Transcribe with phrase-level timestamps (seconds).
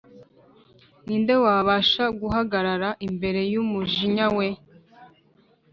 [1.05, 4.47] Ni nde wabasha guhagarara imbere y’umujinya we?